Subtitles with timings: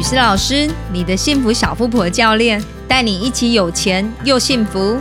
[0.00, 4.98] 雨诗老师，你的幸福小富婆教练，带你一起有钱又幸福。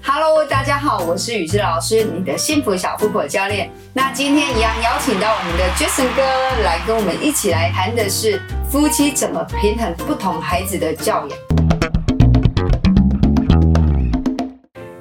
[0.00, 3.68] Hello，大家好，我是雨诗老师，你的幸福小富婆教练。
[3.92, 6.22] 那今天一样邀请到我们的 Jason 哥
[6.62, 8.40] 来跟我们一起来谈的是
[8.70, 11.38] 夫妻怎么平衡不同孩子的教养。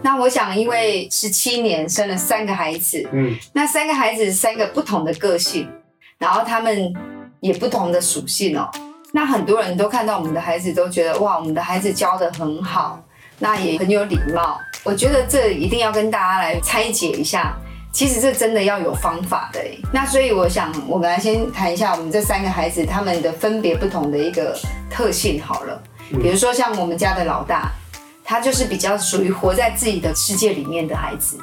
[0.01, 5.69] 那我想，因为十七年生了三个孩子，嗯，那三个孩子三个不同的个性，
[6.17, 6.91] 然后他们
[7.39, 8.69] 也不同的属性哦。
[9.11, 13.01] 那很多人都看到我们的孩子，都觉得哇，我们的孩子教的很好，
[13.39, 14.59] 那也很有礼貌。
[14.83, 17.53] 我觉得这一定要跟大家来拆解一下，
[17.91, 19.59] 其实这真的要有方法的。
[19.93, 24.57] 那所以我想，我们来先谈一下我们这三个孩子他们的分别不同的一个
[24.89, 25.81] 特性好了。
[26.21, 27.71] 比如说像我们家的老大。
[28.31, 31.35] 他就是比较属于活在自己的世界里面的孩子，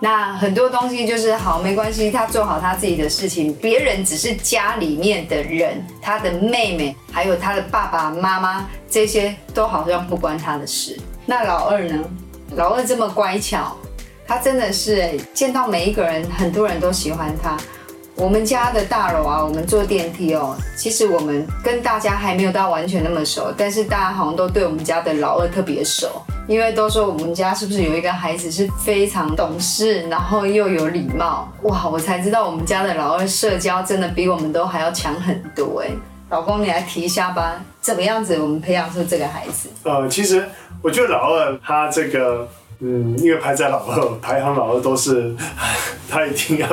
[0.00, 10.98] 那很多东西就是好没关系，他做好他自己的事情，别人只是家里面的人，他的妹妹还有他的爸爸妈妈这些都好像不关他的事。
[11.24, 12.04] 那老二呢？
[12.56, 13.76] 老二这么乖巧，
[14.26, 17.56] 他真的是见到每一个人，很多人都喜欢他。
[18.16, 20.56] 我们家的大楼啊，我们坐电梯哦。
[20.76, 31.48] 其实我们跟大家还没有到完全那么熟，但是大家好像都对我们家的老二特别熟，因为都说我们家是不是有一个孩子是非常懂事，然后又有礼貌。
[31.62, 35.90] 哇，我才知道我们家的老二社交真的比我们都还要强很多哎。
[36.30, 39.68] 老公，你来提一下吧，怎么样子我们培养出这个孩子？
[39.84, 40.46] 呃，其实
[40.82, 42.48] 我觉得老二他这个。
[42.86, 45.34] 嗯，因为排在老二，排行老二都是，
[46.06, 46.68] 他一定要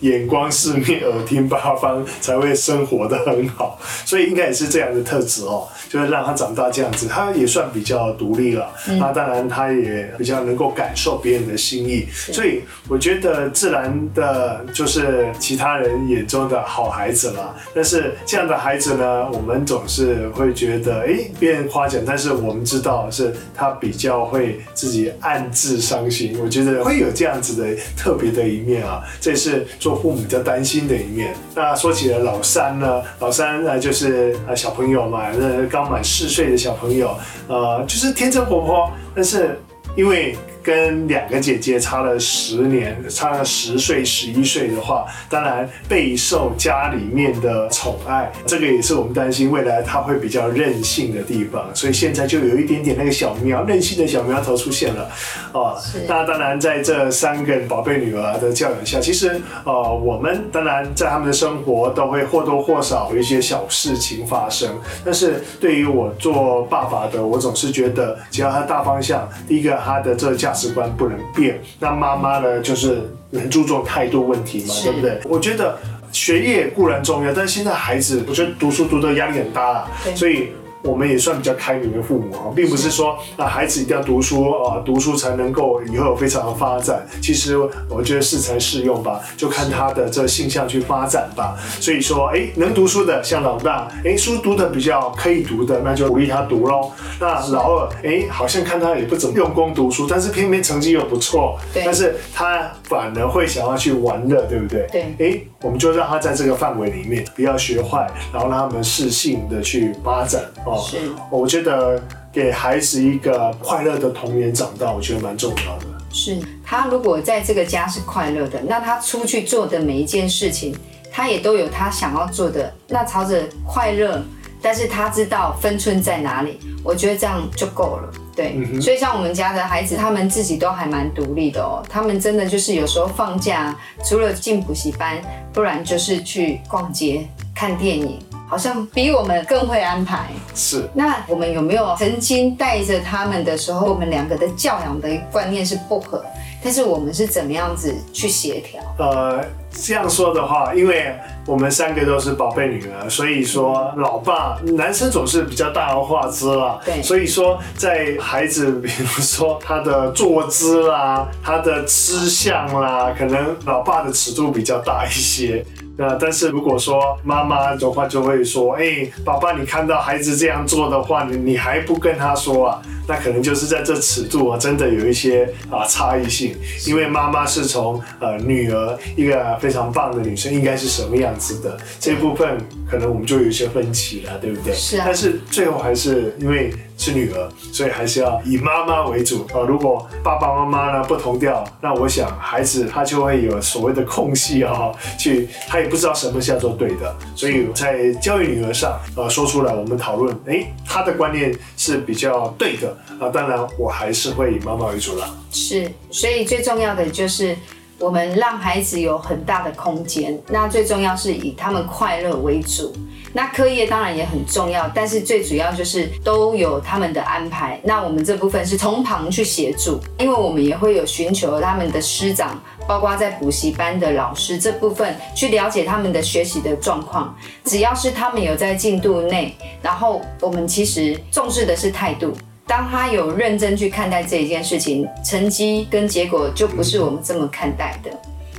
[0.00, 8.70] 眼光四面，耳听八方，才会生活的很好，所以应该也是这样的特质哦，就是让他长大这样子，他也算比较独立了。
[9.00, 17.52] 那当然，他也比较能够感受别人的心意，所以我觉得自然的就是其他人眼中的好孩子了。
[17.74, 25.47] 但是这样的孩子呢，我们总是会觉得，哎，别人夸奖，但是我们知道是他比较会自己爱。
[25.50, 31.34] 自伤心，我觉得会有这样子的特别的一面啊，这是做父母比较担心的一面。
[31.54, 37.16] 那说起了老三呢，老三呢就是呃小朋友嘛，那刚满四岁的小朋友，
[37.48, 39.58] 呃就是天真活泼，但是
[39.98, 40.36] 因为。
[40.60, 51.64] 跟两个姐姐差了十年，差了十岁、十一岁的话，当然备受家里面的宠爱，这个也是我们担心未来他会比较任性的地方。
[51.72, 55.04] 所以现在就有一点点那个小苗，任性的小苗头出现了
[55.52, 55.72] 啊。
[56.06, 64.68] 那当然在这三个宝贝女儿的教养下，其实呃，我们当然在他们的生活都会或多或少有一些小事情发生。
[65.02, 70.52] 但是对于我做爸爸的，我总是觉得，只要他大方向，第一个他的这个价。
[70.58, 72.60] 值观不能变，那妈妈呢？
[72.60, 75.20] 就是很注重态度问题嘛，对不对？
[75.24, 75.78] 我觉得
[76.10, 80.48] 学业固然重要，但是现在孩子，我觉得读书读的压力很大啊，所以。
[80.82, 87.06] 我们也算比较开明的父母啊，并不是说那孩子一定要读书啊，读书才能够以后非常的发展。
[87.20, 87.56] 其实
[87.88, 91.56] 我觉得适才适用吧，就看他的这性向去发展吧。
[91.80, 96.90] 所以说，哎，能读书的像老大，哎，书读的比较可以读的，那就鼓励他读喽。
[97.20, 104.86] 那老二，哎，好像看他也不怎么用功读书，但是偏偏成绩又不错，但是他反而会想要去玩乐，对不对？
[104.92, 105.02] 对。
[105.18, 110.42] 哎，我们就让他在这个范围里面不要学坏，然后让他们适性的去发展。
[110.76, 110.98] 是，
[111.30, 112.02] 我觉得
[112.32, 115.86] 给孩子一个快乐的童年长大，我觉得蛮重要的。
[116.10, 120.74] 是他如果在这个家是快乐的，那他出去做的每一件事情，
[121.12, 124.22] 他也都有他想要做的，那朝着快乐，
[124.62, 128.10] 但是他知道分寸在哪里，我觉得这样就够了。
[128.34, 131.82] 对，所以像我们家的孩子，他们自己都还蛮独立的哦。
[131.88, 135.20] 他们真的就是有时候放假，除了进补习班，
[135.52, 138.18] 不然就是去逛街、看电影。
[138.48, 140.30] 好像比我们更会安排。
[140.54, 140.88] 是。
[140.94, 146.24] 那我们有没有曾经带着他们的时候，我们两个的教养的观念是不合，
[146.62, 148.82] 但是我们是怎么样子去协调？
[148.98, 151.14] 呃，这样说的话，因为
[151.46, 156.80] 我们三个都是宝贝女儿，所以说老爸男生总是比较大而化之啦。
[156.84, 157.02] 对。
[157.02, 165.64] 所以说在孩子，比如说他的坐姿啦，他的吃相啦，可能老爸的尺度比较大一些。
[165.98, 172.80] 那但是如果说妈妈的话就会说，哎，爸爸，你看到孩子这样做的话，你你还不跟他说啊？
[173.08, 176.54] 那可能就是在这尺度啊，真的有一些啊差异性。
[176.86, 182.58] 因为妈妈是从呃女儿一个非常棒的女生应该是什么样子的这部分，
[182.88, 184.72] 可能我们就有一些分歧了，对不对？
[184.74, 185.04] 是啊。
[185.04, 189.64] 但是最后还是因为是女儿，所以还是要以妈妈为主啊。
[189.66, 197.16] 如果爸爸妈妈呢不同调，那我想孩子他就会有所谓的空隙啊，去他也不知道什么叫做对的。
[197.34, 203.28] 所以在教育女儿上，呃，说出来我们讨论，哎，他的观念是比较对的啊。
[203.30, 205.34] 当然，我还是会以妈妈为主了。
[205.50, 207.56] 是，所以最重要的就是
[207.98, 210.38] 我们让孩子有很大的空间。
[210.48, 212.92] 那最重要是以他们快乐为主。
[213.32, 217.78] 那课业当然也很重要，但是最主要就是都有他们的安排。
[217.84, 227.36] 那我们这部分是从旁去协助，因为我们也会有寻求他们的师长，包括在补习班的老师这部分去了解他们的学习的状况。
[227.64, 232.32] 只要是他们有在进度内，然后我们其实重视的是态度。
[232.68, 238.10] 当他有认真去看待这一件事情，成绩跟结果就不是我们这么看待的。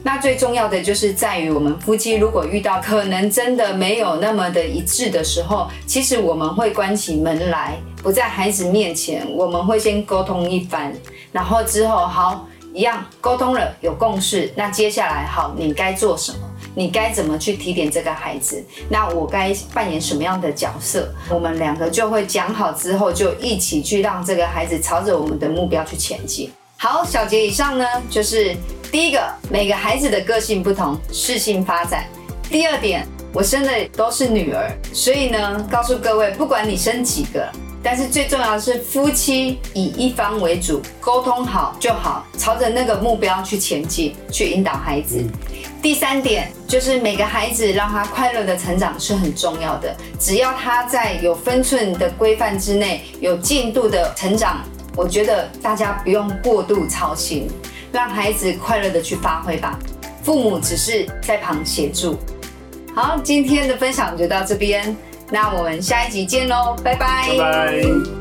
[0.02, 10.92] 那最重要的就是在于我们夫妻如果遇到可能真的没有那么的一致的时候，其实我们会关起门来，不在孩子面前，我们会先沟通一番，
[11.32, 26.52] 然后之后好一样沟通了有共识，那接下来好你该做什么，你该怎么去提点这个孩子，那我该扮演什么样的角色，我们两个就会讲好之后就一起去让这个孩子朝着我们的目标去前进。
[26.78, 28.56] 好，小结以上呢就是。
[28.92, 32.06] 第一个，每个孩子的个性不同，适性发展。
[32.50, 37.48] 第二点，我生的都是女儿，所以呢，告诉各位，不管你生几个，
[37.82, 45.24] 但是最重要的是夫妻以一方为主，沟通好就好，朝着那个目标去前进，去引导孩子。
[45.82, 54.62] 第三点就是每个孩子让他快乐的成长是很重要的，只要他在有分寸的规范之内，有进度的成长，
[54.96, 57.48] 我觉得大家不用过度操心。
[57.92, 59.80] 让孩子快乐的去发挥吧，
[60.22, 62.20] 父母只是在旁协助。
[62.94, 64.96] 好，今天的分享就到这边，
[65.32, 68.19] 那我们下一集见喽，拜拜。